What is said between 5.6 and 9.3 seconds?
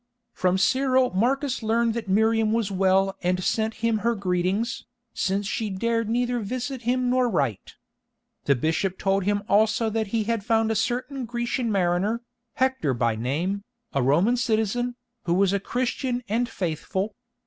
dared neither visit him nor write. The bishop told